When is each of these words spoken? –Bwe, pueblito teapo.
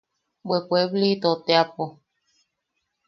–Bwe, 0.47 0.57
pueblito 0.67 1.29
teapo. 1.45 1.83